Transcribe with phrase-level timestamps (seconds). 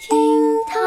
[0.00, 0.16] 厅
[0.66, 0.80] 堂。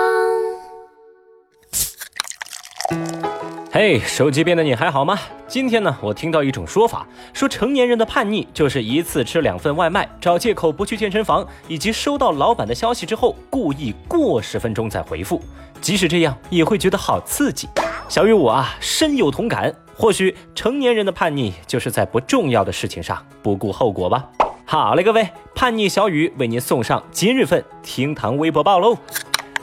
[3.72, 5.20] 嘿，手机边的你还好吗？
[5.48, 15.40] 今天呢，我听到一种说法，说成年人的叛逆就是一次吃两份外卖，找借口不去健身房，以及收到老板的消息之后故意过十分钟再回复，
[15.80, 17.70] 即使这样也会觉得好刺激。
[18.10, 19.72] 小雨我啊，深有同感。
[19.96, 24.28] 或许成年人的叛逆就是在不重要的事情上不顾后果吧。
[24.74, 28.98] 好嘞，各位，叛逆小雨为您送上今日份厅堂微博报喽。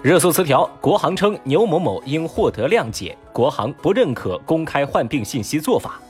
[0.03, 6.01] 热搜词条：国航称牛某某应获得谅解，国航不认可公开患病信息做法。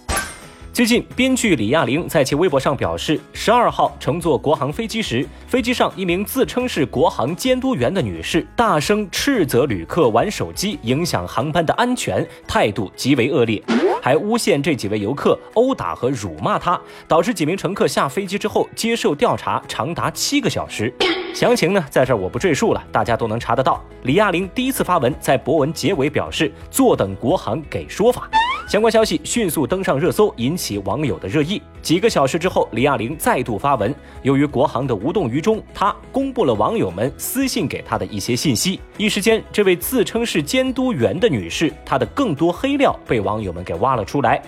[0.72, 13.60] 最近，编剧李亚玲在其微博上表示，十二号乘坐国航飞机时，飞机上一名自称是国航监督员的女士，大声斥责旅客玩手机，影响航班的安全，态度极为恶劣，
[14.00, 20.92] 还诬陷这几位游客殴打和辱骂她，导致几名乘客下飞机之后接受调查长达七个小时。
[21.34, 23.84] 详情呢，在这儿我不赘述了，大家都能查得到。
[24.04, 28.30] 李亚玲第一次发文，在博文结尾表示，坐等国航给说法。
[28.70, 31.60] 相关消息迅速登上热搜，引起网友的热议。
[31.82, 38.78] 几个小时之后，李亚玲再度发文，由于国航的无动于衷，她公布了网友们私信给她的一些信息。
[38.96, 44.40] 一时间，这位自称是监督员的女士，她的更多黑料被网友们给挖了出来。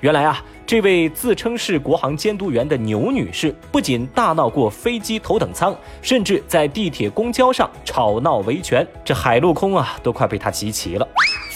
[0.00, 0.44] 原来啊。
[0.66, 11.08] 这位自称是国航监督员的牛女士，不仅大闹过飞机头等舱，甚至在地铁公交上吵闹维权，这海陆空啊都快被她集齐了。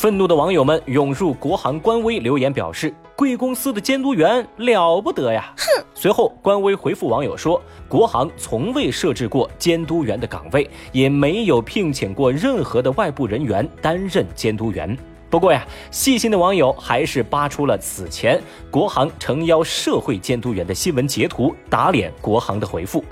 [0.02, 5.84] 愤怒的网友们涌入国航官微留言表示：“贵公司的监督员了不得呀！”哼。
[5.94, 14.98] 随后官微回复网友说：“国航从未设置过监督员的岗位，也没有聘请过任何的外部人员担任监督员。”
[15.30, 23.04] 不过呀，细心的网友还是扒出了此前国航诚邀社会监督员的新闻截图，打脸国航的回复。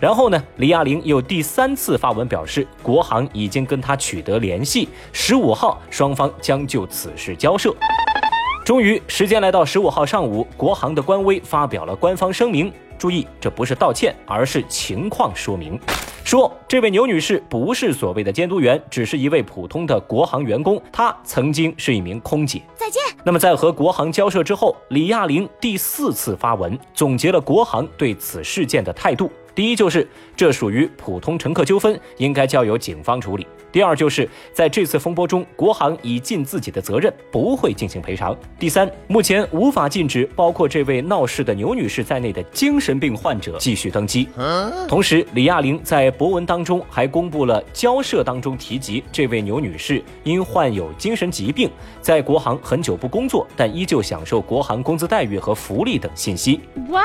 [0.00, 7.74] 然后呢，李亚玲又第三次发文表示，国航已经跟他取得联系，十五号双方将就此事交涉。
[8.64, 12.72] 终于，时间来到十五号上午，国航的官微发表了官方声明。
[12.96, 15.78] 注意，这不是道歉，而是情况说明。
[16.24, 20.80] 说这位牛女士不是所谓的监督员，只是一位普通的国航员工。
[20.92, 22.60] 她曾经是一名空姐。
[22.76, 23.02] 再见。
[23.24, 29.30] 那么在和国航交涉之后，李亚玲第四次发文，总结了国航对此事件的态度。
[29.58, 33.44] 第一就是这属于普通乘客纠纷，应该交由警方处理。
[33.72, 38.34] 第二就是在这次风波中，国航已尽自己的责任，不会进行赔偿。
[38.56, 44.28] 第三，目前无法禁止包括这位闹事的牛女士在内的精神病患者继续登机。
[44.86, 51.68] 同时，李亚玲在博文当中还公布了交涉当中提及这位牛女士因患有精神疾病，
[52.00, 56.60] 在国航很久不工作，但依旧享受国航工资待遇和福利等信息。
[56.88, 57.04] What？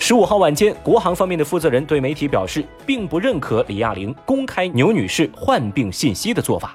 [0.00, 1.86] 十五号晚间，国航方面的负责人。
[1.92, 6.74] 对媒体表示，并不认可李亚玲公开牛女士患病信息的做法。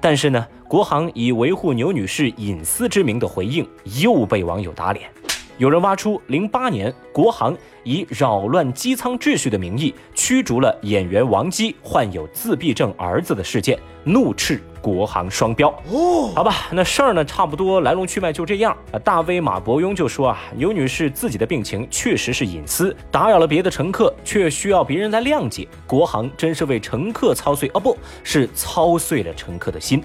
[0.00, 3.68] 但是呢，国航以维护牛女士隐私之名的回应
[4.00, 5.10] 又被网友打脸。
[5.58, 15.68] 有人挖出零八年国航以扰乱机舱秩序的名义驱逐了演员王姬患有自闭症儿子的事件，怒斥国航双标。
[15.90, 18.98] 哦，好吧，那事儿呢，差不多来龙去脉就这样啊。
[19.00, 25.66] 大 V 马伯庸就说啊，牛女士自己的病情确实是隐私，打扰了别的乘客，却需要别人来谅解。
[25.88, 30.00] 国航真是为乘客操碎哦，不是操碎了乘客的心。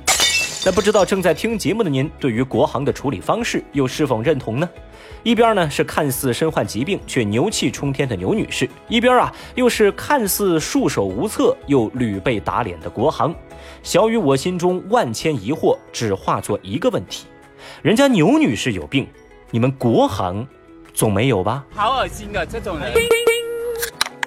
[0.63, 4.69] 那不知道正在听节目的您，对于国航的处理方式又是否认同呢？
[5.23, 13.33] 一边呢是看似身患疾病却牛气冲天的牛女士，一边啊又是看似束手无策又屡被打脸的国航。
[13.81, 17.25] 小雨，我心中万千疑惑只化作一个问题：
[17.81, 19.07] 人家牛女士有病，
[19.49, 20.47] 你们国航
[20.93, 21.65] 总没有吧？
[21.71, 22.93] 好恶心啊，这种人！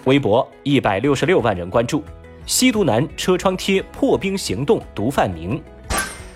[0.05, 2.03] 微博一百六十六万人关注，
[2.45, 5.62] 吸毒男车窗贴破冰行动毒贩名。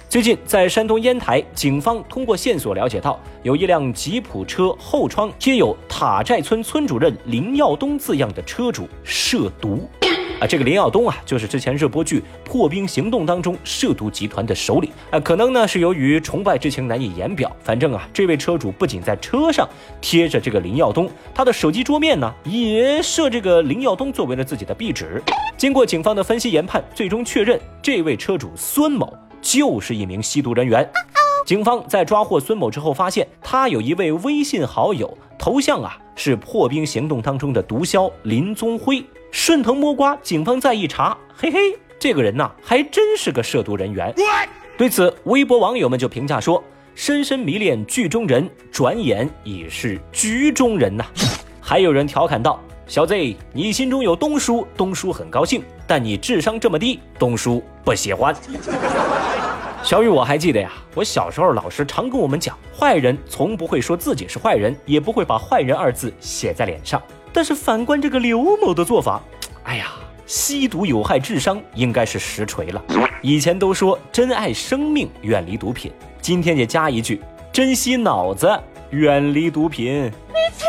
[0.08, 9.86] 最近，在山东烟台，警方通过线索了解到，有一辆吉普车后窗贴有“塔寨村村主任林耀东”字样的车主涉毒。
[10.40, 14.90] 啊，这个林耀东啊，就是之前热播剧《破冰行动》当中涉毒集团的首领。
[15.10, 19.68] 啊，可能呢是由于崇拜之情难以言表，反正啊，这位车主不仅在车上
[20.00, 25.22] 贴着这个林耀东，他的手机桌面呢也设这个林耀东作为了自己的壁纸。
[25.58, 29.12] 经过警方的分析研判，最终确认这位车主孙某。
[29.40, 30.88] 就是一名吸毒人员。
[31.46, 39.02] 警方在抓获孙某之后，发现他有一位微信好友，头像啊是破冰行动当中的毒枭林宗辉。
[39.30, 41.58] 顺藤摸瓜，警方再一查，嘿嘿，
[41.98, 44.14] 这个人呐还真是个涉毒人员。
[44.76, 46.62] 对此，微博网友们就评价说
[46.94, 51.04] ：“深深迷恋剧中人，转眼已是局中人呐。”
[51.60, 52.60] 还有人调侃道。
[52.86, 58.34] 小 Z，你心中有东叔，东叔很高兴，但你智商这么低，东叔不喜欢。
[59.88, 67.02] 小雨，我还记得呀，我小时候老师常跟我们讲，坏人从不会说自己是坏人，也不会把坏人二字写在脸上。
[67.32, 69.18] 但是反观这个刘某的做法，
[69.62, 69.86] 哎呀，
[70.26, 72.84] 吸毒有害智商，应该是实锤了。
[73.22, 78.46] 以前都说珍爱生命，远离毒品，今天也加一句，珍惜脑子，
[78.90, 80.02] 远离毒品。
[80.02, 80.66] 你去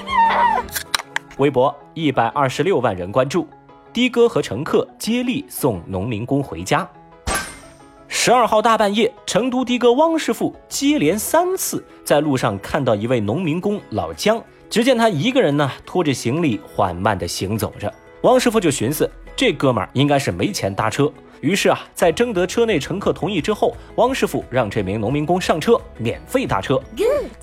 [0.00, 0.64] 你的！
[1.36, 3.46] 微博一百二十六万人关注，
[3.92, 6.88] 的哥和乘客接力送农民工回家。
[8.26, 17.92] 十二号大半夜，成都的哥汪师傅接连三次在路上看到一位农民工老姜，只见他一个人呢拖着行李缓慢地行走着。
[18.22, 21.12] 汪师傅就寻思，这哥们儿应该是没钱搭车。
[21.40, 26.80] 于是啊，在征得车内乘客同意之后，汪师傅让这名农民工上车，免费搭车。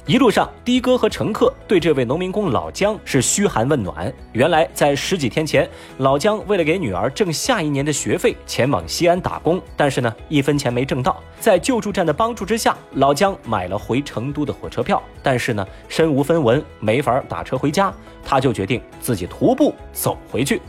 [0.07, 4.11] 一路上，的哥和乘客对这位农民工老姜是嘘寒问暖。
[4.31, 11.21] 原来，在十几天前，老姜为了给女儿挣下一年的学费，前往西安打工，但是呢，一分钱没挣到。
[11.39, 17.93] 在救助站的帮助之下，老姜买了回成都的火车票，但是呢，身无分文，没法打车回家，
[18.25, 20.59] 他就决定自己徒步走回去。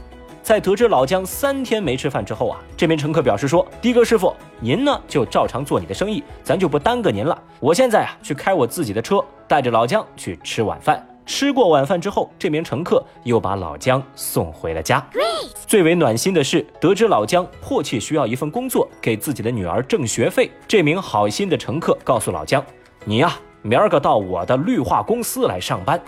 [0.43, 7.41] 在得知老姜三天没吃饭之后啊，这名乘客表示说：“的哥师傅，您呢就照常做你的生意，咱就不耽搁您了。
[7.61, 11.07] 我现在啊去开我自己的车，带着老姜去吃晚饭。
[11.25, 15.07] 吃过晚饭之后，这名乘客又把老姜送回了家。
[15.69, 22.63] 最为暖心的是，得知老姜迫切需要一份工作，给自己的女儿挣学费，这名好心的乘客告诉老姜：
[23.05, 25.99] 你呀，明儿个到我的绿化公司来上班。”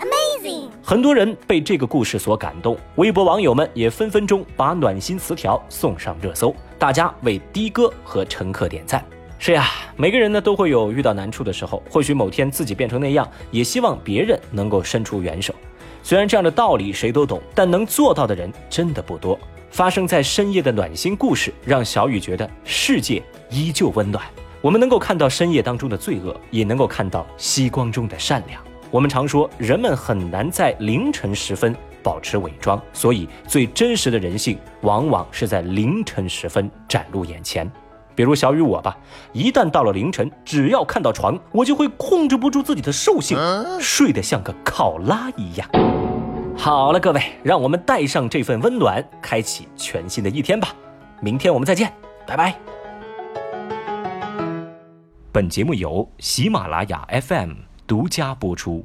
[0.83, 9.03] 很多人被这个故事所感动，微博网友们也分分钟把暖心词条送上热搜，大家为的哥和乘客点赞。
[9.39, 9.65] 是呀，
[9.95, 15.53] 每个人呢都会有遇到难处的时候，或许某天自己变成那样，也希望别人能够伸出援手。
[16.03, 19.37] 虽然这样的道理谁都懂，但能做到的人真的不多。
[19.71, 24.23] 发生在深夜的暖心故事，让小雨觉得世界依旧温暖。
[24.61, 28.64] 我们能够看到深夜当中的罪恶，也能够看到夕光中的善良。
[28.91, 37.69] 我们常说，人们很难在凌晨时分保持伪装，所以最真实的人性，往往是在凌晨时分展露眼前。
[38.13, 38.95] 比如小雨我吧，
[39.33, 43.37] 一旦到了凌晨，只要看到床，我就会控制不住自己的兽性，
[43.81, 45.67] 睡得像个考拉一样。
[46.57, 50.69] 好了，各位，让我们带上这份温暖，开启全新的一天吧。
[51.19, 51.91] 明天我们再见，
[52.25, 52.55] 拜拜。
[55.33, 57.74] 本节目由喜马拉雅 FM。
[57.87, 58.83] 独家播出。